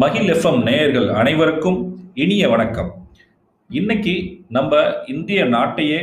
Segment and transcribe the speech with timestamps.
[0.00, 1.76] மகிழ் எஃப்எம் நேயர்கள் அனைவருக்கும்
[2.14, 2.88] இனிய வணக்கம்.
[3.70, 4.14] இன்னைக்கு
[4.48, 6.00] நம்ம இந்திய நாட்டையே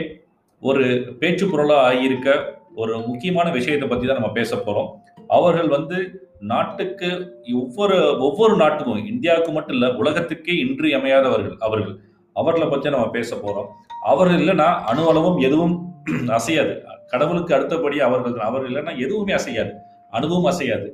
[0.62, 0.86] ஒரு
[1.20, 2.30] பேச்சு பொருளாக ஆகியிருக்க
[2.76, 4.90] ஒரு முக்கியமான விஷயத்தை பற்றி தான் நம்ம பேச போகிறோம்
[5.28, 5.98] அவர்கள் வந்து
[6.42, 7.10] நாட்டுக்கு
[7.54, 11.96] ஒவ்வொரு ஒவ்வொரு நாட்டுக்கும் இந்தியாவுக்கு மட்டும் இல்லை உலகத்துக்கே இன்றியமையாதவர்கள் அவர்கள்.
[12.36, 13.70] அவர்களை பற்றி நம்ம பேச போகிறோம்
[14.06, 15.76] அவர்கள் இல்லைன்னா அணு அளவும் எதுவும்
[16.40, 16.74] அசையாது.
[17.12, 19.72] கடவுளுக்கு அடுத்தபடி அவர்கள் அவர்கள் இல்லைன்னா எதுவுமே அசையாது.
[20.12, 20.88] அணுவும் அசையாது.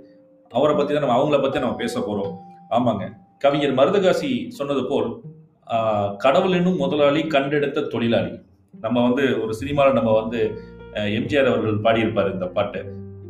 [0.52, 2.36] அவரை பற்றி தான் நம்ம அவங்கள பற்றி நம்ம பேச போகிறோம்
[2.72, 3.04] ஆமாங்க.
[3.38, 5.09] கவிஞர் மருதகாசி சொன்னது போல்
[5.68, 8.32] ஆஹ், கடவுள் என்னும் முதலாளி கண்டெடுத்த தொழிலாளி.
[8.73, 10.40] நம்ம வந்து ஒரு சினிமாவில் நம்ம வந்து
[11.09, 12.80] எம்ஜிஆர் அவர்கள் பாடியிருப்பார் இந்த பாட்டு.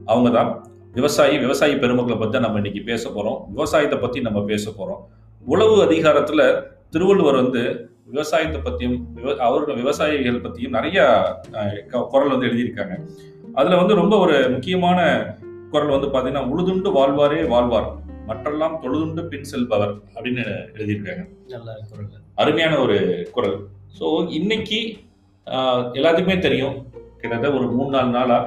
[0.05, 0.52] அவங்க தான்
[0.91, 5.02] விவசாயி விவசாயி பெருமக்களை பற்றி தான் நம்ம இன்னைக்கு பேச போகிறோம் விவசாயத்தை பற்றி நம்ம பேச போகிறோம்
[5.45, 6.43] உழவு அதிகாரத்தில்
[6.90, 7.62] திருவள்ளுவர் வந்து
[8.05, 10.99] விவசாயத்தை பற்றியும் விவ அவர்கள் விவசாயிகள் பற்றியும் நிறைய
[11.87, 12.95] க- குரல் வந்து எழுதியிருக்காங்க.
[13.53, 14.99] அதில் வந்து ரொம்ப ஒரு முக்கியமான
[15.70, 17.90] குரல் வந்து பார்த்தீங்கன்னா உழுதுண்டு வாழ்வாரே வாழ்வார்.
[18.29, 20.43] மற்றெல்லாம் தொழுதுண்டு பின் செல்பவர் அப்படின்னு
[20.76, 21.23] எழுதியிருக்காங்க.
[21.54, 22.09] நல்ல குரல்.
[22.41, 22.98] அருமையான ஒரு
[23.35, 23.57] குரல்.
[23.99, 24.07] ஸோ
[24.40, 24.79] இன்னைக்கு
[25.99, 26.76] எல்லாத்துக்குமே தெரியும்.
[27.21, 28.39] கிட்டத்தட்ட ஒரு மூணு நாலு நாளா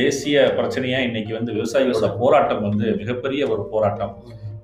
[0.00, 4.12] தேசிய பிரச்சனையா இன்னைக்கு வந்து விவசாயிகளோட போராட்டம் வந்து மிகப்பெரிய ஒரு போராட்டம்.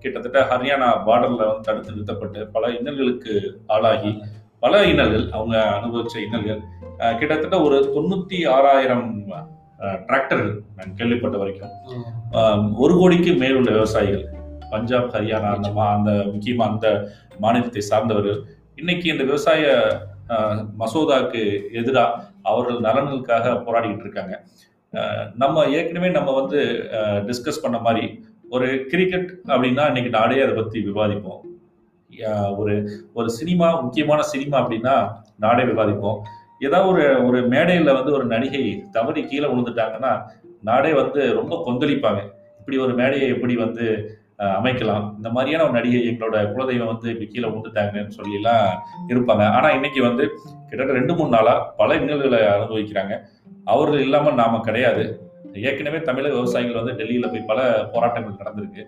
[0.03, 3.33] கிட்டத்தட்ட ஹரியானா பார்டர்ல வந்து தடுத்து நிறுத்தப்பட்டு பல இன்னல்களுக்கு
[3.77, 4.13] ஆளாகி
[4.65, 6.61] பல இன்னல்கள் அவங்க அனுபவிச்ச இன்னல்கள்.
[7.21, 9.09] கிட்டத்தட்ட ஒரு தொண்ணூத்தி ஆறாயிரம்
[10.07, 11.73] டிராக்டர்கள் நான் கேள்விப்பட்ட வரைக்கும்.
[12.85, 14.25] ஒரு கோடிக்கு மேல் உள்ள விவசாயிகள்.
[14.73, 16.89] பஞ்சாப் ஹரியானா அந்த மா அந்த முக்கியமாக அந்த
[17.45, 18.39] மாநிலத்தை சார்ந்தவர்கள்.
[18.81, 19.65] இன்னைக்கு இந்த விவசாய
[20.81, 21.43] மசோதாக்கு
[21.81, 22.19] எதிராக
[22.51, 24.35] அவர்கள் நலன்களுக்காக போராடிக்கிட்டு இருக்காங்க.
[25.43, 26.59] நம்ம ஏற்கனவே நம்ம வந்து
[27.29, 28.05] டிஸ்கஸ் பண்ண மாதிரி
[28.57, 31.41] ஒரு கிரிக்கெட் அப்படின்னா இன்னைக்கு நாடே அதை பற்றி விவாதிப்போம்.
[32.61, 32.75] ஒரு
[33.19, 34.95] ஒரு சினிமா முக்கியமான சினிமா அப்படின்னா
[35.45, 36.19] நாடே விவாதிப்போம்.
[36.67, 38.63] ஏதாவது ஒரு ஒரு மேடையில் வந்து ஒரு நடிகை
[38.97, 40.13] தவறி கீழே விழுந்துட்டாங்கன்னா
[40.69, 42.23] நாடே வந்து ரொம்ப கொந்தளிப்பாங்க.
[42.61, 43.87] இப்படி ஒரு மேடையை எப்படி வந்து
[44.59, 45.05] அமைக்கலாம்.
[45.19, 48.67] இந்த மாதிரியான ஒரு நடிகை எங்களோட குலதெய்வம் வந்து இப்படி கீழே விழுந்துட்டாங்கன்னு சொல்லிலாம்
[49.13, 49.45] இருப்பாங்க.
[49.57, 50.25] ஆனால் இன்னைக்கு வந்து
[50.69, 53.15] கிட்டத்தட்ட ரெண்டு மூணு நாளாக பல இன்னல்களை அனுபவிக்கிறாங்க.
[53.75, 55.05] அவர்கள் இல்லாமல் நாம கிடையாது.
[55.69, 57.61] ஏற்கனவே தமிழக விவசாயிகள் வந்து டெல்லியில் போய் பல
[57.93, 58.83] போராட்டங்கள் நடந்திருக்கு.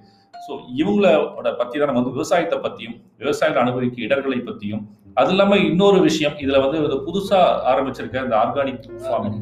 [0.45, 4.83] ஸோ இவங்களோட பற்றி தான் நம்ம வந்து விவசாயத்தை பற்றியும் விவசாயிகள் அனுபவிக்க இடர்களை பற்றியும்
[5.21, 9.41] அது இல்லாமல் இன்னொரு விஷயம் இதில் வந்து புதுசாக ஆரம்பிச்சிருக்க இந்த ஆர்கானிக் ஃபார்மிங்.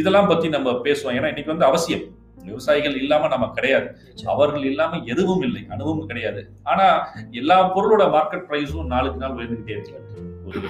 [0.00, 1.14] இதெல்லாம் பற்றி நம்ம பேசுவோம்.
[1.18, 2.04] ஏன்னா இன்னைக்கு வந்து அவசியம்.
[2.44, 3.88] விவசாயிகள் இல்லாம நம்ம கிடையாது.
[4.24, 5.62] அவர்கள் இல்லாம எதுவும் இல்லை.
[5.68, 6.42] அனுபவம் கிடையாது.
[6.62, 6.86] ஆனா
[7.30, 9.98] எல்லா பொருளோட மார்க்கெட் பிரைஸும் நாளுக்கு நாள் உயர்ந்துகிட்டே இருக்கு.
[10.46, 10.60] ஒரு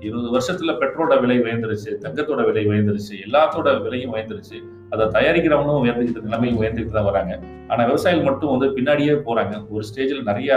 [0.00, 4.58] இருபது வருஷத்துல பெட்ரோலோட விலை உயர்ந்துருச்சு தங்கத்தோட விலை உயர்ந்துருச்சு எல்லாத்தோட விலையும் உயர்ந்துருச்சு.
[4.90, 7.32] அதை தயாரிக்கிறவனும் உயர்ந்துக்கிட்டு நிலைமையும் உயர்ந்துக்கிட்டு தான் வராங்க.
[7.68, 9.54] ஆனா விவசாயிகள் மட்டும் வந்து பின்னாடியே போறாங்க.
[9.68, 10.50] ஒரு ஸ்டேஜில் நிறைய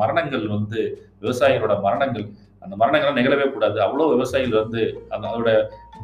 [0.00, 0.80] மரணங்கள் வந்து
[1.22, 2.26] விவசாயிகளோட மரணங்கள்.
[2.62, 3.76] அந்த மரணங்கள் நிகழவே கூடாது.
[3.80, 5.50] அவ்வளோ விவசாயிகள் வந்து அந்த அதோட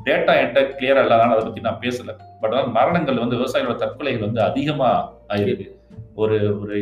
[0.06, 2.12] டேட்டா என்கிட்ட கிளியரா இல்லாதனால அதை பத்தி நான் பேசல.
[2.40, 4.90] பட் ஆனால் மரணங்கள் வந்து விவசாயிகளோட தற்கொலைகள் வந்து அதிகமா
[5.28, 5.66] ஆயிருக்கு.
[6.14, 6.76] ஒரு ஒரு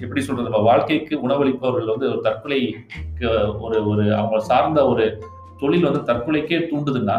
[0.00, 0.48] எப்படி சொல்றது?
[0.48, 3.28] நம்ம வாழ்க்கைக்கு உணவளிப்பவர்கள் வந்து ஒரு தற்கொலைக்கு
[3.60, 5.04] ஒரு ஒரு அவங்க சார்ந்த ஒரு
[5.58, 7.16] தொழில் வந்து தற்கொலைக்கே தூண்டுதுன்னா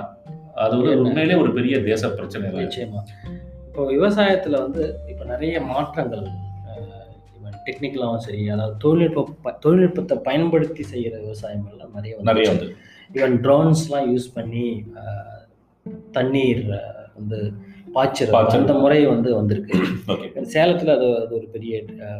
[0.63, 3.01] அது வந்து உண்மையிலே ஒரு பெரிய தேச பிரச்சனை நிச்சயமா.
[3.67, 6.23] இப்போ விவசாயத்துல வந்து இப்போ நிறைய மாற்றங்கள்
[7.69, 12.69] டெக்னிக்கலாகவும் சரி அதாவது தொழில்நுட்ப தொழில்நுட்பத்தை பயன்படுத்தி செய்கிற விவசாயங்கள்லாம் நிறைய நிறைய வந்து
[13.15, 14.65] ஈவன் ட்ரோன்ஸ்லாம் யூஸ் பண்ணி
[16.11, 16.63] தண்ணீர்
[17.15, 17.39] வந்து
[17.95, 18.33] பாய்ச்சல்.
[18.57, 19.73] அந்த முறை வந்து வந்திருக்கு.
[20.13, 21.73] ஓகே சேலத்தில் அது அது ஒரு பெரிய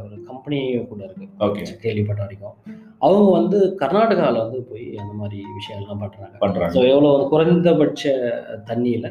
[0.06, 1.28] ஒரு கம்பெனியும் கூட இருக்கு.
[1.40, 2.56] ஓகே கேள்விப்பட்ட வரைக்கும்.
[3.00, 8.14] அவங்க வந்து கர்நாடகாவில் வந்து போய் அந்த மாதிரி விஷயங்கள்லாம் பண்ணுறாங்க ஸோ எவ்வளோ குறைந்தபட்ச
[8.72, 9.10] தண்ணியில்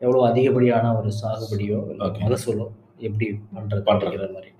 [0.00, 1.78] எவ்வளோ அதிகப்படியான ஒரு சாகுபடியோ.
[2.24, 2.66] மகசூலோ
[2.98, 3.84] எப்படி பண்ணுறது.
[3.86, 4.50] அப்படிங்கிற மாதிரி.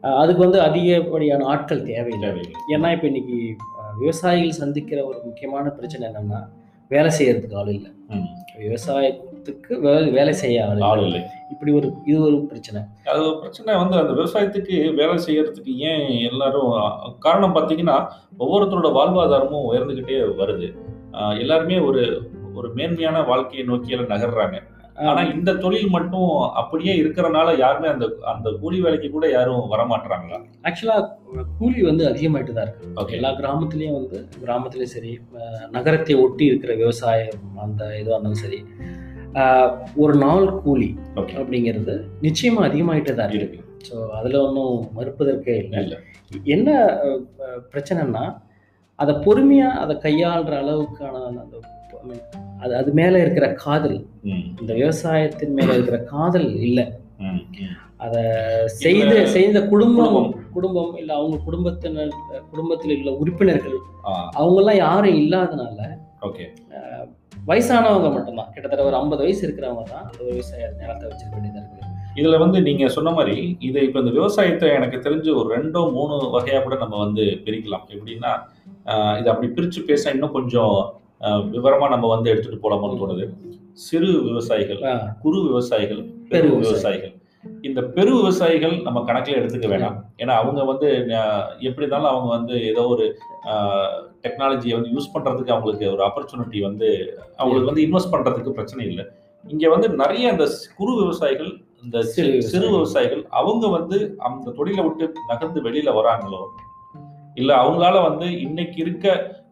[0.00, 2.28] அதுக்கு வந்து அதிகப்படியான ஆட்கள் தேவையில்லை.
[2.68, 3.56] ஏன்னா இப்போ இன்னைக்கு
[3.98, 6.46] விவசாயிகள் சந்திக்கிற ஒரு முக்கியமான பிரச்சனை என்னன்னா
[6.88, 7.90] வேலை செய்யறதுக்கு ஆள் இல்லை.
[8.58, 11.20] விவசாயத்துக்கு வே- வேலை செய்ய ஆள் இல்லை.
[11.50, 12.82] இப்படி ஒரு இது ஒரு பிரச்சனை.
[13.04, 16.72] அது ஒரு பிரச்சனை வந்து அந்த விவசாயத்துக்கு வேலை செய்யறதுக்கு ஏன் எல்லாரும்
[17.18, 18.06] காரணம் பார்த்தீங்கன்னா
[18.38, 20.74] ஒவ்வொருத்தரோட வாழ்வாதாரமும் உயர்ந்துகிட்டே வருது.
[21.38, 24.72] எல்லாருமே ஒரு ஒரு மேன்மையான வாழ்க்கையை நோக்கியெல்லாம் நகர்றாங்க.
[24.96, 26.28] ஆனா இந்த தொழில் மட்டும்
[26.60, 31.08] அப்படியே இருக்கிறனால யாருமே அந்த அந்த கூலி வேலைக்கு கூட யாரும் வரமாட்டாங்களா ஆக்சுவலாக
[31.58, 32.90] கூலி வந்து அதிகமாயிட்டு தான் இருக்கு.
[33.00, 35.12] ஓகே எல்லா கிராமத்துலேயும் வந்து கிராமத்துலேயும் சரி
[35.72, 38.60] நகரத்தை ஒட்டி இருக்கிற விவசாயம் அந்த இதுவாக இருந்தாலும் சரி
[39.96, 40.90] ஒரு நாள் கூலி
[41.38, 43.60] அப்படிங்கிறது நிச்சயமா அதிகமாயிட்டே தான் இருக்கு.
[43.88, 45.80] ஸோ அதில் ஒன்றும் மறுப்பதற்கே இல்லை.
[45.84, 45.94] இல்ல.
[46.46, 46.68] என்ன
[47.72, 48.22] பிரச்சனைன்னா
[48.98, 51.56] அதை பொறுமையாக அதை கையாளுற அளவுக்கான அந்த
[52.62, 53.96] அது அது மேலே இருக்கிற காதல்.
[54.60, 56.84] இந்த விவசாயத்தின் மேலே இருக்கிற காதல் இல்லை.
[58.04, 58.22] அதை
[58.82, 60.92] செய்த செய்த குடும்பம் குடும்பம்.
[61.00, 62.12] இல்லை அவங்க குடும்பத்தினர்
[62.52, 63.78] குடும்பத்தில் உள்ள உறுப்பினர்கள்.
[64.38, 65.88] அவங்கெல்லாம் யாரும் இல்லாதனால
[66.28, 66.44] ஓகே.
[67.48, 68.52] வயசானவங்க மட்டும்தான்.
[68.52, 72.88] கிட்டத்தட்ட ஒரு ஐம்பது வயசு இருக்கிறவங்க தான் அந்த விவசாய நிலத்தை வச்சிருக்க வேண்டியதாக இருக்குது இதுல வந்து நீங்க
[72.96, 73.36] சொன்ன மாதிரி
[73.68, 77.86] இது இப்ப இந்த விவசாயத்தை எனக்கு தெரிஞ்சு ஒரு ரெண்டோ மூணு வகையா கூட நம்ம வந்து பிரிக்கலாம்.
[77.94, 78.32] எப்படின்னா
[79.18, 80.76] இது அப்படி பிரிச்சு பேச இன்னும் கொஞ்சம்
[81.20, 83.26] ஆஹ் விவரமா நம்ம வந்து எடுத்துட்டு போலாமோன்னு தோணுது.
[83.72, 84.80] சிறு விவசாயிகள்
[85.22, 87.14] குறு விவசாயிகள் பெரு விவசாயிகள்.
[87.62, 89.96] இந்த பெரு விவசாயிகள் நம்ம கணக்குல எடுத்துக்க வேணாம்.
[90.18, 90.88] ஏன்னா அவங்க வந்து
[91.58, 93.06] எப்படி இருந்தாலும் அவங்க வந்து ஏதோ ஒரு
[94.26, 96.88] டெக்னாலஜியை வந்து யூஸ் பண்றதுக்கு அவங்களுக்கு ஒரு ஆப்பர்ச்சுனிட்டி வந்து
[97.36, 99.06] அவங்களுக்கு வந்து இன்வெஸ்ட் பண்றதுக்கு பிரச்சனை இல்லை.
[99.44, 100.44] இங்க வந்து நிறைய அந்த
[100.76, 101.50] குறு விவசாயிகள்
[101.84, 102.02] இந்த.
[102.02, 106.42] சிறு விவசாயிகள் அவங்க வந்து அந்த தொழிலை விட்டு நகர்ந்து வெளியில வராங்களோ
[107.36, 109.06] இல்ல அவங்களால வந்து இன்னைக்கு இருக்க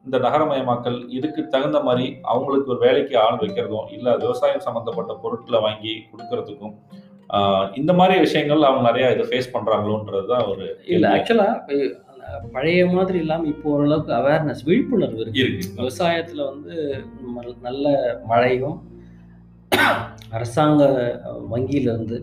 [0.06, 5.94] இந்த நகரமயமாக்கல் இதுக்கு தகுந்த மாதிரி அவங்களுக்கு ஒரு வேலைக்கு ஆள் வைக்கிறதும் இல்ல விவசாயம் சம்பந்தப்பட்ட பொருட்களை வாங்கி
[6.11, 6.75] கொடுக்கறதுக்கும்
[7.75, 11.05] இந்த மாதிரி விஷயங்கள் அவங்க நிறைய இதை ஃபேஸ் பண்றாங்களோன்றது தான் ஒரு இல்ல.
[11.08, 11.49] ஆக்சுவலா
[12.52, 15.46] பழைய மாதிரி இல்லாம இப்போ ஓரளவுக்கு அவேர்னஸ் விழிப்புணர்வு இருக்கு
[15.78, 16.75] விவசாயத்துல வந்து
[17.62, 17.87] நல்ல
[18.26, 18.78] மழையும்
[20.32, 20.82] அரசாங்க
[21.49, 22.19] வங்கியிலிருந்து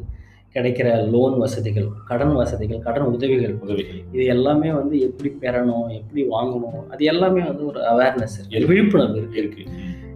[0.53, 3.53] கிடைக்கிற லோன் வசதிகள் கடன் வசதிகள் கடன் உதவிகள்.
[3.55, 3.99] உதவிகள்.
[4.11, 8.67] இது எல்லாமே வந்து எப்படி பெறணும் எப்படி வாங்கணும் அது எல்லாமே வந்து ஒரு அவேர்னஸ் இருக்கு.
[8.67, 9.37] விழிப்புணர்வு இருக்கு.
[9.37, 9.63] இருக்கு.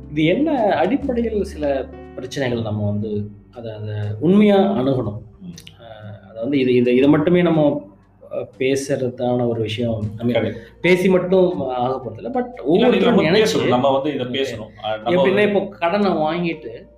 [0.10, 1.86] இது என்ன அடிப்படையில் சில
[2.16, 5.20] பிரச்சனைகள் நம்ம வந்து அதை அதை உண்மையா அணுகணும்?
[6.30, 7.92] அதை வந்து இது இது இதை மட்டுமே நம்ம
[8.60, 10.04] பேசுறதான ஒரு விஷயம்.
[10.82, 14.72] பேசி மட்டும் ஆக போறதில்ல பட் ஒவ்வொருத்தரும் நினைச்சு நம்ம வந்து இதை பேசணும்.
[15.06, 16.92] எப்படின்னா இப்போ கடனை வாங்கிட்டு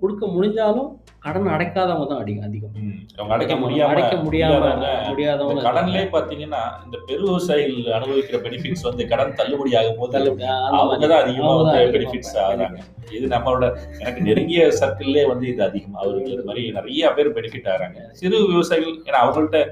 [0.00, 0.88] கொடுக்க முடிஞ்சாலும்
[1.24, 2.46] கடன் அடைக்காதவங்க தான் அதிகம்.
[2.48, 2.74] அதிகம்
[3.18, 4.66] அவங்க அடைக்க முடியாம அடைக்க முடியாம
[5.08, 10.44] முடியாதவங்க கடன்லயே பாத்தீங்கன்னா இந்த பெரு விவசாயிகள் அனுபவிக்கிற பெனிஃபிட்ஸ் வந்து கடன் தள்ளுபடி ஆகும் போது அவங்க.
[10.44, 12.36] தான் அதிகமா அவங்க தான் வந்து அதிகமா பெனிஃபிட்ஸ்.
[12.44, 12.78] ஆகுறாங்க.
[13.16, 13.64] இது நம்மளோட
[14.02, 15.98] எனக்கு நெருங்கிய சர்க்கிள்லே வந்து இது அதிகம்.
[16.02, 17.98] அவர்கள் இது மாதிரி நிறைய பேர் பெனிஃபிட் ஆகுறாங்க.
[18.20, 19.64] சிறு விவசாயிகள் ஏன்னா அவங்கள்ட்ட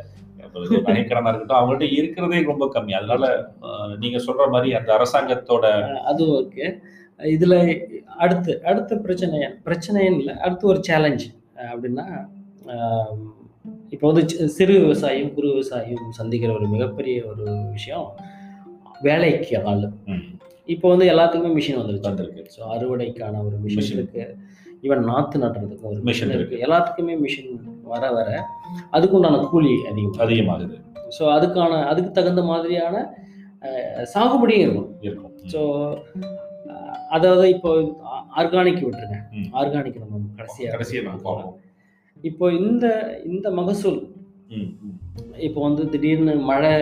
[0.88, 2.92] நகைக்கடனா இருக்கட்டும் அவங்கள்ட்ட இருக்கிறதே ரொம்ப கம்மி.
[2.98, 3.24] அதனால
[4.02, 5.66] நீங்க சொல்ற மாதிரி அந்த அரசாங்கத்தோட
[6.10, 6.66] அது ஓகே.
[7.20, 7.54] இதுல
[8.24, 10.34] அடுத்து அடுத்த பிரச்சனை பிரச்சனைன்னு இல்லை.
[10.44, 11.26] அடுத்து ஒரு சேலஞ்ச்
[11.72, 12.06] அப்படின்னா
[13.94, 14.22] இப்போ வந்து
[14.56, 17.44] சிறு விவசாயியும் குறு விவசாயியும் சந்திக்கிற ஒரு மிகப்பெரிய ஒரு
[17.76, 18.06] விஷயம்
[19.06, 19.84] வேலைக்கு ஆள்.
[20.74, 22.08] இப்போ வந்து எல்லாத்துக்குமே மிஷின் வந்துருச்சு.
[22.10, 22.42] வந்திருக்கு.
[22.54, 23.94] ஸோ அறுவடைக்கான ஒரு மிஷின்.
[23.96, 24.22] இருக்கு.
[24.86, 26.56] ஈவன் நாற்று நடுறதுக்கும் ஒரு மிஷின் இருக்கு.
[26.66, 27.52] எல்லாத்துக்குமே மிஷின்
[27.92, 28.28] வர வர
[28.96, 30.76] அதுக்குண்டான கூலி அதிகம் அதிகமாகுது.
[31.16, 32.96] ஸோ அதுக்கான அதுக்கு தகுந்த மாதிரியான
[34.14, 34.90] சாகுபடியும் இருக்கும்.
[35.08, 35.34] இருக்கும்.
[35.52, 35.60] ஸோ
[37.08, 37.70] அதாவது இப்போ
[38.36, 39.18] ஆர்கானிக் விட்டுருங்க.
[39.52, 41.60] ஆர்கானிக் நம்ம கடைசியாக கடைசியா நம்ம பார்ப்போம்.
[42.22, 42.86] இப்போ இந்த
[43.24, 44.08] இந்த மகசூல்.
[45.36, 46.72] இப்போ வந்து திடீர்னு மழை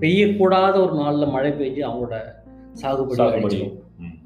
[0.00, 2.16] பெய்யக்கூடாத ஒரு நாளில் மழை பெய்ஞ்சு அவங்களோட
[2.72, 3.42] சாகுபடி சாகுபடி.
[3.44, 4.18] அழிச்சிடும் ம்.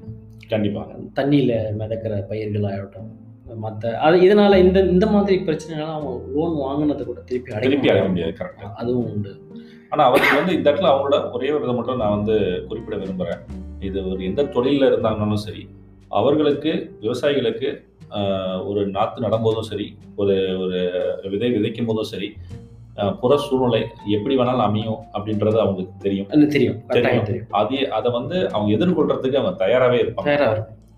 [0.47, 0.87] கண்டிப்பா.
[1.13, 3.27] தண்ணியில் மிதக்கிற பயிர்கள் ஆகட்டும்
[3.59, 8.33] மற்ற அது இதனால இந்த இந்த மாதிரி பிரச்சனைலாம் அவங்க லோன் வாங்கினதை கூட திருப்பி திருப்பி அடைய முடியாது.
[8.39, 9.41] கரெக்டா அதுவும் உண்டு.
[9.89, 13.41] ஆனா அவருக்கு வந்து இந்த இடத்துல அவங்களோட ஒரே ஒரு இதை மட்டும் நான் வந்து குறிப்பிட விரும்புறேன்.
[13.79, 15.67] இது ஒரு எந்த தொழிலில் இருந்தாங்கனாலும் சரி
[16.09, 17.87] அவர்களுக்கு விவசாயிகளுக்கு
[18.65, 22.33] ஒரு நாற்று நடும்போதும் சரி ஒரு ஒரு விதை விதைக்கும் போதும் சரி
[23.21, 26.27] புற சூழ்நிலை எப்படி வேணாலும் அமையும் அப்படின்றது அவங்களுக்கு தெரியும்.
[26.87, 27.45] அது தெரியும்.
[27.49, 30.23] அது அதை வந்து அவங்க எதிர்கொள்றதுக்கு அவங்க தயாராகவே இருப்பாங்க.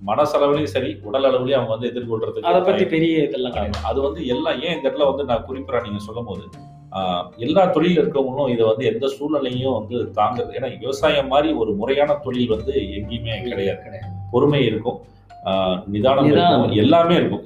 [0.08, 3.54] மனசளவுலையும் சரி உடல் அளவுலையும் அவங்க வந்து எதிர்கொள்றதுக்கு அதை தயாரா- பெரிய இதெல்லாம்.
[3.84, 6.42] அது வந்து எல்லாம் ஏன் இந்த இடத்துல வந்து நான் குறிப்பிடறேன் நீங்க சொல்லும் போது
[7.38, 10.56] எல்லா தொழில் இருக்கவங்களும் இதை வந்து எந்த சூழ்நிலையும் வந்து தாங்குறது.
[10.58, 13.82] ஏன்னா விவசாயம் மாதிரி ஒரு முறையான தொழில் வந்து எங்கேயுமே கிடையாது.
[13.82, 14.14] கிடையாது.
[14.32, 15.00] பொறுமை இருக்கும்.
[15.46, 16.72] ஆஹ், நிதானம் இருக்கும்.
[16.72, 17.44] எல்லாமே இருக்கும்.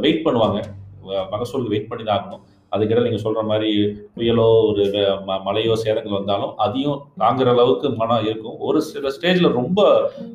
[0.00, 0.62] வெயிட் பண்ணுவாங்க.
[1.04, 2.53] மகசூலுக்கு வெயிட் பண்ணி தான் ஆகணும்.
[2.74, 3.70] அதுக்கிட்ட நீங்க சொல்ற மாதிரி
[4.16, 4.84] புயலோ ஒரு
[5.44, 8.56] மழையோ சேதங்கள் வந்தாலும் அதையும் தாங்குற அளவுக்கு மனம் இருக்கும்.
[8.60, 9.80] ஒரு சில ஸ்டேஜ்ல ரொம்ப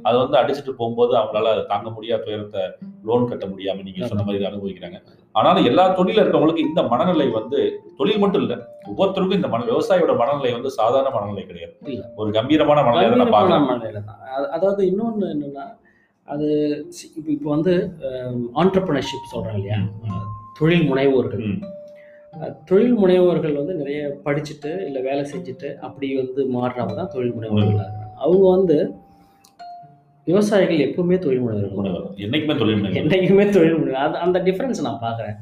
[0.04, 2.64] அதை வந்து அடிச்சுட்டு போகும்போது அவங்களால தாங்க முடியாத துயரத்தை
[3.04, 5.00] லோன் கட்ட முடியாம நீங்க சொன்ன மாதிரி அனுபவிக்கிறாங்க.
[5.36, 7.60] ஆனாலும் எல்லா தொழில இருக்கவங்களுக்கு இந்த மனநிலை வந்து
[7.98, 8.54] தொழில் மட்டும் இல்ல
[8.88, 11.76] ஒவ்வொருத்தருக்கும் இந்த மன விவசாயியோட மனநிலை வந்து சாதாரண மனநிலை கிடையாது.
[12.16, 13.50] ஒரு கம்பீரமான மனநிலை தான்
[14.36, 15.66] அது- அதாவது இன்னொன்று என்னன்னா
[16.28, 16.48] அது
[17.16, 17.74] இப்போ இப்போ வந்து
[18.56, 19.80] ஆண்டர்பிரினர்ஷிப் சொல்கிறாங்க இல்லையா?
[20.60, 21.44] தொழில் முனைவோர்கள்.
[22.66, 28.12] தொழில் முனைவோர்கள் வந்து நிறைய படிச்சுட்டு இல்லை வேலை செஞ்சுட்டு அப்படி வந்து மாறுறவங்க தான் தொழில் முனைவோர்களாக இருக்காங்க.
[28.16, 28.96] அவங்க வந்து
[30.26, 32.14] விவசாயிகள் எப்பவுமே தொழில் முனைவர்கள் முனைவர்.
[32.16, 32.94] என்னைக்குமே தொழில்.
[32.94, 34.02] என்றைக்குமே தொழில் முனைவர்.
[34.02, 35.36] அது அந்த டிஃப்ரென்ஸ் நான் பார்க்குறேன்.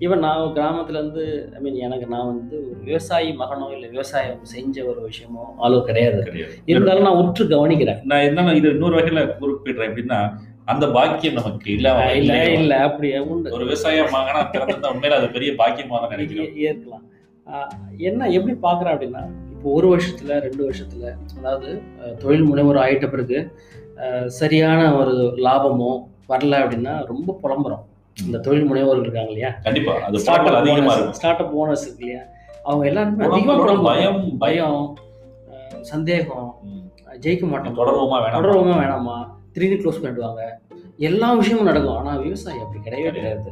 [0.00, 4.84] ஈவன் நான் கிராமத்துல இருந்து ஐ மீன் எனக்கு நான் வந்து ஒரு விவசாயி மகனோ இல்லை விவசாயம் செஞ்ச
[4.84, 6.22] ஒரு விஷயமோ அளவு கிடையாது.
[6.22, 6.52] கிடையாது.
[6.64, 8.02] இருந்தாலும் நான் உற்று கவனிக்கிறேன்.
[8.04, 9.88] நான் என்னன்னா இது இன்னொரு வகையில குறிப்பிடுறேன்.
[9.90, 10.38] எப்படின்னா
[10.72, 11.88] அந்த பாக்கியம் நமக்கு இல்ல
[12.20, 12.38] இல்லை.
[12.58, 13.52] இல்ல அப்படியே உண்டு.
[13.56, 17.04] ஒரு விவசாயம் மகனா பிறந்தா உண்மையில அது பெரிய பாக்கியமா தான் நினைக்கிறேன் ஏற்கலாம்.
[18.08, 19.22] என்ன எப்படி பார்க்குறேன் அப்படின்னா
[19.54, 21.04] இப்போ ஒரு வருஷத்துல ரெண்டு வருஷத்துல
[21.38, 21.68] அதாவது
[22.22, 23.38] தொழில் முனைவர் ஆயிட்ட பிறகு
[24.40, 25.14] சரியான ஒரு
[25.46, 25.92] லாபமோ
[26.32, 27.84] வரல அப்படின்னா ரொம்ப புலம்புறோம்.
[28.16, 29.50] இந்த தொழில் முனைவோர்கள் இருக்காங்க இல்லையா?
[29.66, 31.16] கண்டிப்பா அது பாட்டல் அதிகமா இருக்கும்.
[31.18, 32.22] ஸ்டார்ட் அப் ஓனர்ஸ் இருக்கு இல்லையா?
[32.64, 33.74] அவங்க எல்லாருமே அதிகமாக.
[33.88, 34.80] பயம் பயம்.
[35.90, 36.48] சந்தேகம்.
[37.24, 37.76] ஜெயிக்க மாட்டோம்.
[37.80, 38.38] தொடருவோமா வேணாம்?
[38.38, 39.18] தொடருவோமா வேணாமா?
[39.52, 40.42] திடீர்னு க்ளோஸ் பண்ணிடுவாங்க.
[40.98, 41.96] எல்லா விஷயமும் நடக்கும்.
[41.96, 43.50] ஆனால் விவசாயி அப்படி கிடையவே கிடையாது.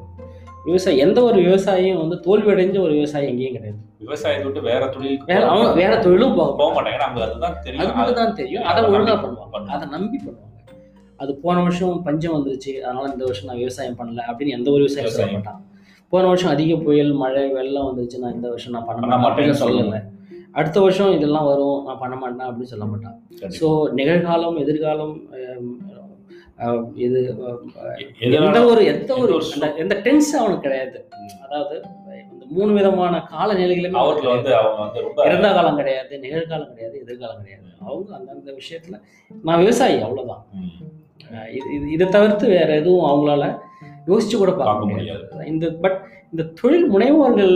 [0.65, 3.79] விவசாயி எந்த ஒரு விவசாயியும் வந்து தோல்வி அடைஞ்ச ஒரு விவசாயி எங்கேயும் கிடையாது.
[3.99, 7.03] விவசாயத்தை விட்டு வேற தொழிலுக்கு வேற அவங்க வேற தொழிலும் போக போக மாட்டாங்க.
[7.07, 7.95] அவங்க அதுதான் அது தெரியும்.
[7.97, 8.65] மட்டும் தான் தெரியும்.
[8.65, 9.71] அதை அதை ஒழுங்கா நம்பி பண்ணுவாங்க.
[9.77, 10.43] அதை நம்பி பண்ணுவாங்க.
[11.17, 12.73] அது போன வருஷம் பஞ்சம் வந்துருச்சு.
[12.83, 15.33] அதனால இந்த வருஷம் நான் விவசாயம் பண்ணல அப்படின்னு எந்த ஒரு விவசாயம் சொல்ல.
[15.33, 15.61] மாட்டான்.
[16.09, 20.01] போன வருஷம் அதிக புயல் மழை வெள்ளம் வந்துருச்சு நான் இந்த வருஷம் நான் பண்ண மாட்டேன்னு சொல்லலை.
[20.57, 23.17] அடுத்த வருஷம் இதெல்லாம் வரும் நான் பண்ண மாட்டேன் அப்படின்னு சொல்ல மாட்டான்.
[23.59, 25.15] ஸோ நிகழ்காலம் எதிர்காலம்
[26.99, 27.21] இது
[28.41, 29.33] எந்த ஒரு எந்த ஒரு
[29.77, 30.99] எந்த டென்ஸ் அவனுக்கு கிடையாது.
[31.45, 31.75] அதாவது
[32.33, 36.97] இந்த மூணு விதமான கால நிலைகளுமே அவர்கள் வந்து அவங்க வந்து ரொம்ப இறந்த காலம் கிடையாது நிகழ்காலம் கிடையாது
[37.01, 37.63] எதிர்காலம் கிடையாது.
[37.83, 38.97] அவங்க அந்தந்த விஷயத்துல
[39.43, 40.45] நான் விவசாயி அவ்வளவுதான்.
[41.53, 43.45] இது இது- தவிர்த்து வேற எதுவும் அவங்களால
[44.07, 45.23] யோசிச்சு கூட பார்க்க முடியாது.
[45.47, 45.99] இந்த பட்
[46.33, 47.55] இந்த தொழில் முனைவோர்கள்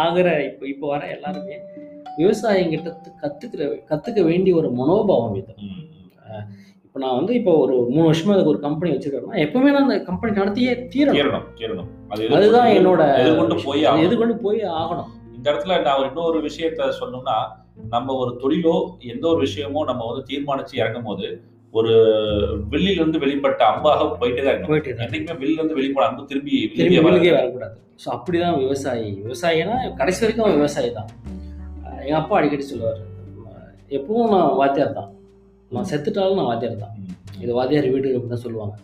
[0.00, 1.56] ஆகிற இப்போ இப்போ வர எல்லாருமே
[2.18, 2.90] விவசாயிங்கிட்ட
[3.22, 5.54] கத்துக்கிற கத்துக்க வேண்டிய ஒரு மனோபாவம் இது.
[6.86, 10.32] இப்போ நான் வந்து இப்போ ஒரு மூணு வருஷமா அதுக்கு ஒரு கம்பெனி வச்சிருக்கேன்னா எப்பவுமே நான் அந்த கம்பெனி
[10.40, 11.18] நடத்தியே தீரணும்.
[11.18, 11.88] தீரணும் தீரணும்.
[12.12, 15.08] அது அதுதான் என்னோட எதிர்கொண்டு போய் அது எதுக்கொண்டு போய் ஆகணும்.
[15.36, 17.38] இந்த இடத்துல நான் இன்னொரு விஷயத்த சொல்லணும்னா
[17.94, 18.76] நம்ம ஒரு தொழிலோ
[19.12, 21.26] எந்த ஒரு விஷயமோ நம்ம வந்து தீர்மானிச்சு இறங்கும் போது
[21.78, 21.92] ஒரு
[22.72, 27.76] வில்லில இருந்து வெளிப்பட்ட அம்பாக போயிட்டே தான் போயிட்டு வில்லில இருந்து வெளிப்பட அம்பு திரும்பி திரும்பி வரக்கூடாது.
[28.02, 29.08] ஸோ அப்படிதான் விவசாயி.
[29.26, 31.10] விவசாயினா கடைசி வரைக்கும் விவசாயி தான்.
[32.02, 33.00] அஹ் எங்க அப்பா அடிக்கடி சொல்லுவார்
[33.90, 35.10] எப்பவும் நான் வாத்தியார் தான்.
[35.70, 36.94] நான் செத்துட்டாலும் நான் வாத்தியார் தான்.
[37.42, 38.74] இது வாத்தியார் வீடு அப்படின்னு தான் சொல்லுவாங்க.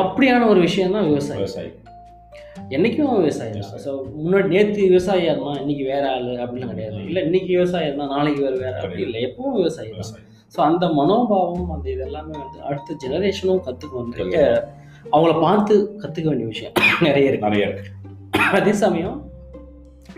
[0.00, 1.70] அப்படியான ஒரு விஷயம் தான் விவசாயி விவசாயி
[2.76, 3.80] என்னைக்கும் அவன் விவசாயி தான்.
[3.84, 6.98] ஸோ முன்னாடி நேற்று விவசாயியா இருந்தான் இன்னைக்கு வேற ஆளு அப்படிலாம் கிடையாது.
[7.08, 9.20] இல்லை இன்னைக்கு விவசாயி இருந்தான் நாளைக்கு வேற வேற அப்படி இல்லை.
[9.28, 10.12] எப்பவும் விவசாயி தான்.
[10.54, 14.38] ஸோ அந்த மனோபாவம் அந்த இதெல்லாமே வந்து அடுத்த ஜெனரேஷனும் கற்றுக்கணும் நிறைய
[15.12, 16.74] அவங்கள பார்த்து கற்றுக்க வேண்டிய விஷயம்.
[17.08, 17.46] நிறைய இருக்கு.
[17.48, 17.90] நிறைய இருக்கு.
[18.58, 19.18] அதே சமயம்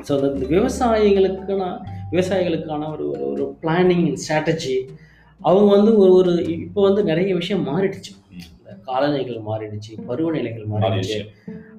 [0.06, 1.68] ஸோ அந்த விவசாயிகளுக்குனா
[2.12, 4.76] விவசாயிகளுக்கான ஒரு ஒரு ஒரு பிளானிங் ஸ்ட்ராட்டஜி
[5.40, 8.12] அவங்க வந்து ஒரு ஒரு இப்போ வந்து நிறைய விஷயம் மாறிடுச்சு.
[8.87, 11.18] காலநிலைகள் மாறிடுச்சு பருவநிலைகள் மாறிடுச்சு.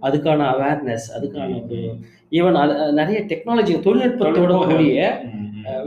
[0.01, 1.80] அதுக்கான அவேர்னஸ் அதுக்கான ஒரு
[2.32, 5.00] ஈவன் அது நிறைய டெக்னாலஜி தொழில்நுட்பத்தோட கூடிய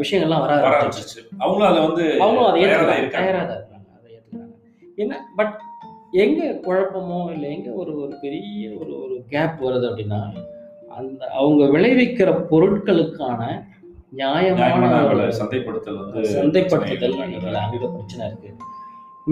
[0.00, 3.08] விஷயங்கள்லாம் வர ஆரம்பிச்சிச்சு ஆரம்பிச்சிச்சு அவங்களும் அதை வந்து அவங்களும் அதை ஏற்றுக்கிறாங்க.
[3.16, 3.88] தயாராக தான் இருக்காங்க.
[3.98, 5.14] அதை ஏற்றுக்கிறாங்க என்ன?
[5.38, 5.54] பட்
[6.24, 8.44] எங்க குழப்பமோ இல்லை எங்க ஒரு ஒரு பெரிய
[8.80, 10.20] ஒரு ஒரு கேப் வருது அப்படின்னா
[10.98, 13.40] அந்த அவங்க விளைவிக்கிற பொருட்களுக்கான
[14.18, 14.90] நியாயமான
[15.38, 17.16] சந்தைப்படுத்தல் வந்து சந்தைப்படுத்துதல்
[17.62, 18.50] அங்க பிரச்சனை இருக்கு.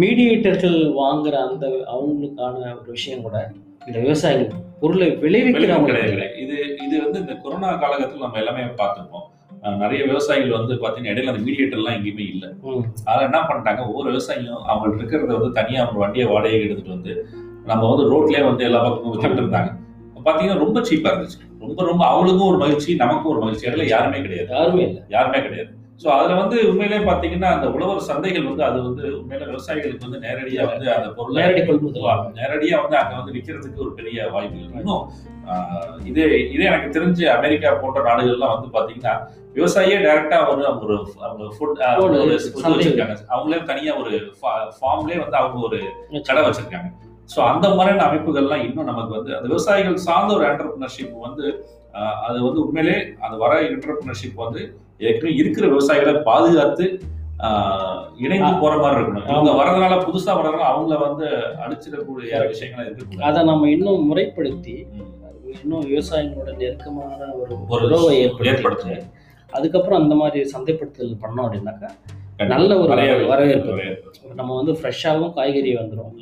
[0.03, 3.37] மீடியேட்டர்கள் வாங்குற அந்த அவங்களுக்கான ஒரு விஷயம் கூட
[3.87, 6.01] இந்த விவசாயிகள் பொருளை விளைவிக்கிறவங்க.
[6.43, 9.29] இது இது வந்து இந்த கொரோனா காலகட்டத்தில் நம்ம எல்லாமே பார்த்துருப்போம்.
[9.83, 12.49] நிறைய விவசாயிகள் வந்து பார்த்தீங்கன்னா இடையில அந்த மீடியேட்டர்லாம் எங்கேயுமே இல்லை.
[13.07, 13.81] அதனால என்ன பண்ணிட்டாங்க?
[13.91, 17.15] ஒவ்வொரு விவசாயியும் அவங்கள்ட்ட இருக்கிறத வந்து தனியாக அவங்க வண்டியை வாடகை எடுத்துட்டு வந்து
[17.71, 19.71] நம்ம வந்து ரோட்லேயே வந்து எல்லா பக்கமும் வச்சுட்டு இருந்தாங்க.
[20.27, 21.41] பார்த்தீங்கன்னா ரொம்ப சீப்பாக இருந்துச்சு.
[21.65, 23.67] ரொம்ப ரொம்ப அவங்களுக்கும் ஒரு மகிழ்ச்சி நமக்கும் ஒரு மகிழ்ச்சி.
[23.69, 24.51] இடையில யாருமே கிடையாது.
[24.59, 25.03] யாருமே இல்லை.
[25.17, 25.71] யாருமே கிடையாது.
[26.03, 30.67] ஸோ அதில் வந்து உண்மையிலே பார்த்தீங்கன்னா அந்த உழவர் சந்தைகள் வந்து அது வந்து உண்மையில விவசாயிகளுக்கு வந்து நேரடியாக
[30.71, 32.33] வந்து அந்த பொருளை நேரடி கொள்முதல்.
[32.41, 35.05] நேரடியாக வந்து அங்கே வந்து விற்கிறதுக்கு ஒரு பெரிய வாய்ப்பு இருக்கு இன்னும்
[36.11, 39.15] இதே இதே எனக்கு தெரிஞ்சு அமெரிக்கா போன்ற நாடுகள்லாம் வந்து பார்த்தீங்கன்னா
[39.59, 42.61] விவசாயியே டைரக்டா ஒரு அவங்க ஃபுட் ஒரு சந்தை.
[42.61, 43.17] இது வச்சிருக்காங்க.
[43.35, 44.13] அவங்களே தனியா ஒரு
[44.81, 45.81] ஃபார்ம்லேயே வந்து அவங்க ஒரு
[46.29, 46.91] கடை வச்சிருக்காங்க.
[47.29, 51.47] ஸோ அந்த மாதிரியான அமைப்புகள்லாம் இன்னும் நமக்கு வந்து அந்த விவசாயிகள் சார்ந்த ஒரு என்டர்பிரினர்ஷிப் வந்து
[52.27, 54.63] அது வந்து உண்மையிலே அது வர என்டர்பிரினர்ஷிப் வந்து
[55.01, 56.87] ஏற்கனவே இருக்கிற விவசாயிகளை பாதுகாத்து
[58.17, 61.27] இணைந்து போற மாதிரி இருக்கணும் இவங்க வரதுனால புதுசா வரதுனால அவங்கள வந்து
[61.65, 64.77] அடிச்சிடக்கூடிய விஷயங்கள் இருக்கக்கூடாது அதை நம்ம இன்னும் முறைப்படுத்தி.
[65.57, 67.57] இன்னும் விவசாயிகளோட நெருக்கமான ஒரு
[67.89, 68.15] உறவை
[68.51, 68.95] ஏற்படுத்தி.
[69.53, 71.91] அதுக்கப்புறம் அந்த மாதிரி சந்தைப்படுத்தல் பண்ணோம் அப்படின்னாக்கா.
[72.53, 72.91] நல்ல ஒரு
[73.33, 73.75] வரவேற்பு.
[74.41, 76.15] நம்ம வந்து ஃப்ரெஷ்ஷாகவும் காய்கறி வந்துடும்.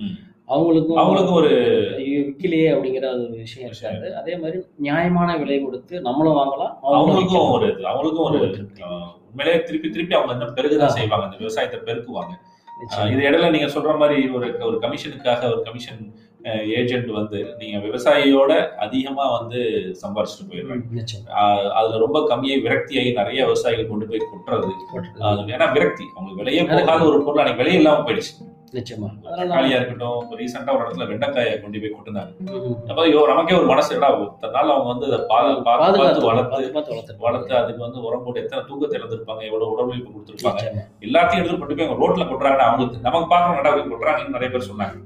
[0.48, 1.50] அவங்களுக்கும் அவங்களுக்கும் ஒரு
[1.98, 4.06] ஐயோ, விக்கலையே அப்படிங்கிற அது ஒரு விஷயம் இருக்காது.
[4.20, 7.50] அதே மாதிரி நியாயமான விலை கொடுத்து நம்மளும் வாங்கலாம் அவங்களுக்கும்.
[7.56, 8.40] ஒரு இது அவங்களுக்கும் ஒரு
[9.28, 12.34] உண்மையிலேயே திருப்பி திருப்பி அவங்க இன்னும் பெருகுதான் செய்வாங்க அந்த விவசாயத்தை பெருக்குவாங்க.
[13.12, 16.02] இது இடையில நீங்க சொல்ற மாதிரி ஒரு ஒரு கமிஷனுக்காக ஒரு கமிஷன்
[16.78, 18.52] ஏஜென்ட் வந்து நீங்க விவசாயியோட
[18.84, 19.60] அதிகமா வந்து
[20.02, 21.04] சம்பாரிச்சுட்டு போயிடுறாங்க.
[21.78, 24.70] அதுல ரொம்ப கம்மியாகி விரக்தியாகி நிறைய விவசாயிகள் கொண்டு போய் கொட்டுறது.
[25.56, 28.32] ஏன்னா விரக்தி அவங்க விலையே போகாத ஒரு பொருள் அன்னைக்கு விலையே இல்லாம போயிடுச்சு.
[28.72, 29.08] நிச்சயமா.
[29.22, 32.32] அதனால தக்காளியா இருக்கட்டும் இப்போ ரீசெண்டா ஒரு இடத்துல வெண்டைக்காயை கொண்டு போய் கொட்டுனாங்க
[32.88, 33.00] அப்ப
[33.30, 34.08] நமக்கே ஒரு மனசு இடா
[34.54, 38.62] நாள் அவங்க வந்து அதை பா- பார்த்து பார்த்து பாதுகாத்து வளர்த்து வளர்த்து அதுக்கு வந்து உரம் போட்டு எத்தனை
[38.68, 40.64] தூக்கத்தை இழந்திருப்பாங்க எவ்வளவு உடல் உழைப்பு கொடுத்துருப்பாங்க.
[41.02, 44.68] எல்லாத்தையும் எடுத்து கொண்டு போய் அவங்க ரோட்ல கொட்டுறாங்கன்னா அவங்களுக்கு நமக்கு பார்க்கணும் நடா போய் கொட்டுறாங்கன்னு நிறைய பேர்
[44.70, 44.96] சொன்னாங்க.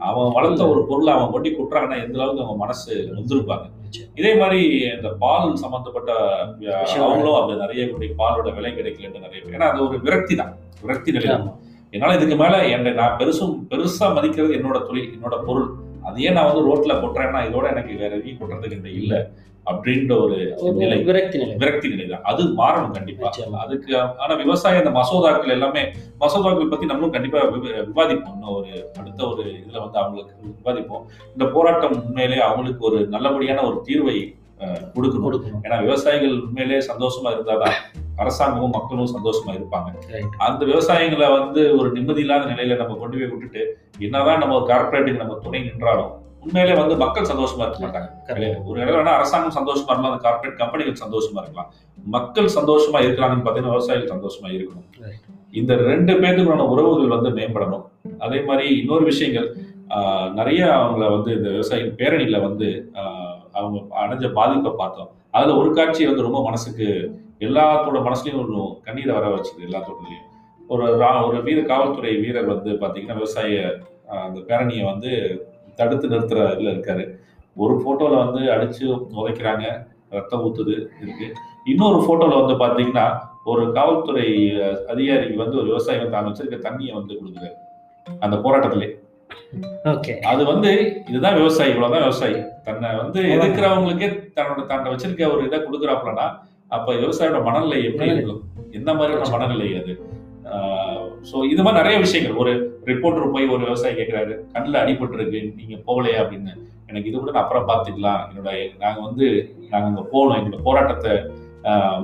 [0.00, 3.66] அவன் வளர்த்த ஒரு பொருளை அவன் கொட்டி கொட்டுறாங்கன்னா எந்த அளவுக்கு அவங்க மனசு நொந்திருப்பாங்க.
[3.82, 4.10] நிச்சயம்.
[4.14, 6.10] இதே மாதிரி இந்த பால் சம்பந்தப்பட்ட
[7.02, 9.54] அவங்களும் அப்படி நிறைய கொண்டு பாலோட விலை கிடைக்கலன்னு நிறைய பேர்.
[9.54, 10.52] ஏன்னா அது ஒரு விரக்தி தான்.
[10.82, 11.36] விரக்தி நிலை.
[11.90, 15.68] என்னால இதுக்கு மேல என்னை நான் பெருசும் பெருசா மதிக்கிறது என்னோட தொழில் என்னோட பொருள்.
[16.02, 19.30] அதையே நான் வந்து ரோட்ல கொட்டுறேன்னா இதோட எனக்கு வேற எதையும் கொட்டுறதுக்கு இந்த இல்ல
[19.66, 20.36] அப்படின்ற ஒரு
[20.72, 21.02] நிலை.
[21.02, 21.54] விரக்தி நிலை.
[21.56, 22.22] விரக்தி நிலை தான்.
[22.22, 23.24] அது மாறணும் கண்டிப்பா.
[23.28, 23.56] நிச்சயமா.
[23.56, 25.82] அதுக்கு ஆனா விவசாய இந்த மசோதாக்கள் எல்லாமே
[26.20, 28.34] மசோதாக்கள் பத்தி நம்மளும் கண்டிப்பா விவாதிப்போம்.
[28.34, 31.04] இன்னும் ஒரு அடுத்த ஒரு இதுல வந்து அவங்களுக்கு விவாதிப்போம்.
[31.32, 34.16] இந்த போராட்டம் உண்மையிலே அவங்களுக்கு ஒரு நல்லபடியான ஒரு தீர்வை
[34.96, 35.62] கொடுக்கணும்.
[35.66, 37.78] ஏன்னா விவசாயிகள் உண்மையிலே சந்தோஷமா இருந்தாதான்
[38.22, 39.88] அரசாங்கமும் மக்களும் சந்தோஷமா இருப்பாங்க.
[40.46, 43.62] அந்த விவசாயிகளை வந்து ஒரு நிம்மதி இல்லாத நிலையில நம்ம கொண்டு போய் விட்டுட்டு
[44.06, 48.08] என்னதான் நம்ம கார்பரேட்டுக்கு நம்ம துணை நின்றாலும் உண்மையிலே வந்து மக்கள் சந்தோஷமா இருக்க மாட்டாங்க.
[48.68, 51.70] ஒரு இடம் வேணா அரசாங்கம் சந்தோஷமா இருக்கலாம் அந்த கார்பரேட் கம்பெனிகள் சந்தோஷமா இருக்கலாம்.
[52.16, 54.88] மக்கள் சந்தோஷமா இருக்கிறாங்கன்னு பார்த்தீங்கன்னா விவசாயிகள் சந்தோஷமா இருக்கணும்.
[55.60, 57.84] இந்த ரெண்டு பேர்த்துக்கான உறவுகள் வந்து மேம்படணும்.
[58.26, 59.48] அதே மாதிரி இன்னொரு விஷயங்கள்
[60.38, 62.68] நிறைய அவங்கள வந்து இந்த விவசாயிகள் பேரணியில வந்து
[63.56, 65.08] அவங்க அடைஞ்ச பாதிப்பை பார்த்தோம்.
[65.30, 70.24] அதில் ஒரு காட்சி வந்து ரொம்ப மனசுக்கு எல்லாத்தோட மனசுலையும் ஒரு கண்ணீரை வர வச்சுது எல்லாத்தோடலையும்
[70.68, 73.74] ஒரு ரா- ஒரு வீர காவல்துறை வீரர் வந்து பார்த்தீங்கன்னா விவசாய
[74.06, 75.40] அந்த பேரணியை வந்து
[75.74, 77.10] தடுத்து நிறுத்துற இதில் இருக்காரு.
[77.56, 79.86] ஒரு ஃபோட்டோவில் வந்து அடித்து உதைக்கிறாங்க.
[80.10, 81.32] ரத்தம் ஊத்துது இருக்கு.
[81.64, 84.52] இன்னொரு ஃபோட்டோவில் வந்து பார்த்தீங்கன்னா ஒரு காவல்துறை
[84.88, 87.52] அதிகாரிக்கு வந்து ஒரு விவசாயி வந்து அமைச்சிருக்க தண்ணியை வந்து கொடுக்குறாரு.
[88.20, 89.05] அந்த போராட்டத்திலே.
[90.30, 90.70] அது வந்து
[91.10, 92.36] இதுதான் விவசாயி இவ்வளவுதான் விவசாயி.
[92.66, 96.26] தன்னை வந்து எதிர்க்கிறவங்களுக்கே தன்னோட தன்னை வச்சிருக்க ஒரு இதை கொடுக்குறாப்புலனா
[96.76, 98.08] அப்ப விவசாயியோட மனநிலை எப்படி.
[98.14, 98.42] இருக்கும்?
[98.78, 99.92] எந்த மாதிரியான மனநிலை அது?
[101.30, 102.40] ஸோ இது மாதிரி நிறைய விஷயங்கள்.
[102.42, 102.52] ஒரு
[102.90, 106.18] ரிப்போர்ட்டர் போய் ஒரு விவசாயி கேட்கிறாரு கண்ணில் அடிபட்டு இருக்கு நீங்க போகலையா?
[106.24, 106.52] அப்படின்னு.
[106.90, 108.20] எனக்கு இது கூட நான் அப்புறம் பார்த்துக்கலாம்.
[108.28, 108.50] என்னோட
[108.82, 109.26] நாங்க வந்து
[109.70, 110.36] நாங்க அங்க போகணும்.
[110.38, 111.14] எங்களோட போராட்டத்தை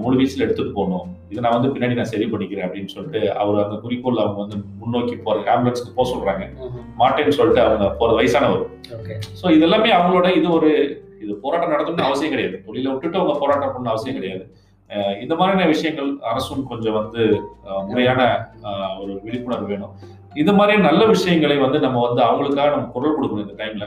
[0.03, 1.09] முழு வீச்சில் எடுத்துட்டு போகணும்.
[1.33, 5.15] இதை நான் வந்து பின்னாடி நான் சரி பண்ணிக்கிறேன் அப்படின்னு சொல்லிட்டு அவர் அந்த குறிக்கோள் அவங்க வந்து முன்னோக்கி
[5.27, 6.45] போற ஆம்புலன்ஸ்க்கு போக சொல்றாங்க.
[7.01, 8.65] மாட்டேன்னு சொல்லிட்டு அவங்க போற வயசானவர்.
[9.41, 10.71] ஸோ இது எல்லாமே அவங்களோட இது ஒரு
[11.25, 12.57] இது போராட்டம் நடத்தணும்னு அவசியம் கிடையாது.
[12.67, 14.45] தொழிலை விட்டுட்டு அவங்க போராட்டம் பண்ணணும்னு அவசியம் கிடையாது.
[15.25, 17.23] இந்த மாதிரியான விஷயங்கள் அரசும் கொஞ்சம் வந்து
[17.91, 18.21] முறையான
[19.03, 19.93] ஒரு விழிப்புணர்வு வேணும்.
[20.43, 23.87] இது மாதிரி நல்ல விஷயங்களை வந்து நம்ம வந்து அவங்களுக்காக நம்ம குரல் கொடுக்கணும் இந்த டைம்ல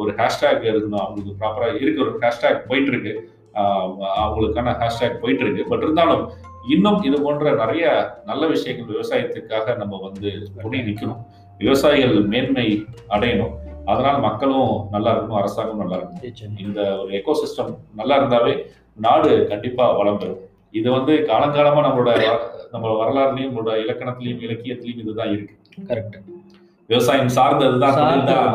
[0.00, 3.12] ஒரு ஹேஷ்டேக் இருக்கணும் அவங்களுக்கு ப்ராப்பரா இருக்கு ஒரு ஹேஷ்டேக் போயிட்டு இருக்கு.
[4.22, 6.24] அவங்களுக்கான ஹேஷ்டேக் போயிட்டு இருக்கு பட் இருந்தாலும்
[6.74, 7.84] இன்னும் இது போன்ற நிறைய
[8.24, 10.30] நல்ல விஷயங்கள் விவசாயத்துக்காக நம்ம வந்து
[10.62, 11.20] துணை நிற்கணும்
[11.58, 12.66] விவசாயிகள் மேன்மை
[13.08, 13.54] அடையணும்.
[13.84, 16.24] அதனால் மக்களும் நல்லா இருக்கணும் அரசாங்கம் நல்லா இருக்கணும்.
[16.26, 16.58] நிச்சயமா.
[16.66, 18.54] இந்த ஒரு எக்கோசிஸ்டம் நல்லா இருந்தாவே
[19.06, 20.42] நாடு கண்டிப்பா வளம் பெறும்.
[20.78, 22.12] இது வந்து காலங்காலமா நம்மளோட
[22.72, 25.54] நம்ம வரலாறுலயும் நம்மளோட இலக்கணத்திலையும் இலக்கியத்திலையும் இதுதான் இருக்கு.
[25.88, 26.16] கரெக்ட்
[26.90, 28.50] விவசாயம் சார்ந்ததுதான் தொழில் தான்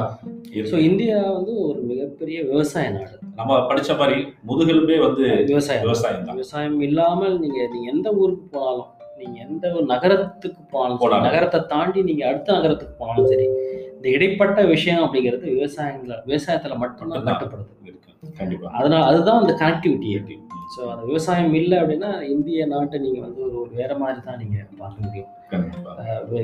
[0.65, 0.77] ஸோ.
[0.85, 4.17] இந்தியா வந்து ஒரு மிகப்பெரிய விவசாய நாடு நம்ம படிச்ச மாதிரி
[4.49, 8.89] முதுகெலும்பே வந்து விவசாயம் விவசாயம் தான் விவசாயம் இல்லாமல் நீங்க நீங்க எந்த ஊருக்கு போனாலும்
[9.19, 11.27] நீங்க எந்த ஒரு நகரத்துக்கு போனாலும் சரி, போனாலும்.
[11.27, 13.45] நகரத்தை தாண்டி நீங்க அடுத்த நகரத்துக்கு போனாலும் சரி
[13.93, 17.27] இந்த இடைப்பட்ட விஷயம் அப்படிங்கிறது விவசாயங்கள விவசாயத்துல மட்டும்தான்.
[17.29, 20.37] கட்டுப்படுது இருக்கு கண்டிப்பா அதனால அதுதான் அந்த கனெக்டிவிட்டி.
[20.73, 24.57] ஸோ அந்த விவசாயம் இல்லை அப்படின்னா இந்திய நாட்டை நீங்க வந்து ஒரு ஒரு வேற மாதிரி தான் நீங்க
[24.81, 25.29] பார்க்க முடியும்.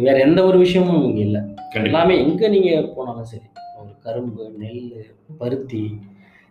[0.06, 1.42] வேற எந்த ஒரு விஷயமும் இங்க இல்லை.
[1.82, 3.48] எல்லாமே எங்க நீங்க போனாலும் சரி
[3.82, 4.84] ஒரு கரும்பு நெல்
[5.42, 5.84] பருத்தி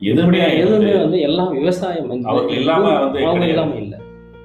[0.01, 3.51] எதுவுமே எதுவுமே வந்து எல்லாம் விவசாயம் அவங்க கிடையாது.
[3.51, 3.99] இல்லாம இல்லை.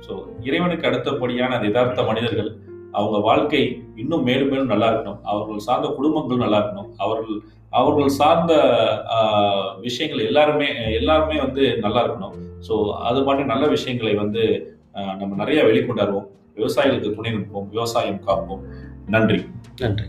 [0.06, 0.14] ஸோ
[0.50, 2.52] இறைவனுக்கு அடுத்தபடியான அந்த யதார்த்த மனிதர்கள்
[3.00, 3.64] அவங்க வாழ்க்கை
[3.96, 5.22] இன்னும் மேலும் மேலும் நல்லா இருக்கணும்.
[5.32, 6.90] அவர்கள் சார்ந்த குடும்பங்கள் நல்லா இருக்கணும்.
[6.98, 7.40] அவர்கள்
[7.80, 8.54] அவர்கள் சார்ந்த
[9.86, 12.36] விஷயங்கள் எல்லாருமே எல்லாருமே வந்து நல்லா இருக்கணும்.
[12.68, 12.76] ஸோ
[13.10, 14.44] அது மாதிரி நல்ல விஷயங்களை வந்து
[15.20, 17.70] நம்ம நிறைய வெளிக்கொண்டாருவோம் விவசாயிகளுக்கு துணை நிற்போம்.
[17.76, 18.64] விவசாயம் காப்போம்.
[19.16, 19.40] நன்றி.
[19.84, 20.08] நன்றி.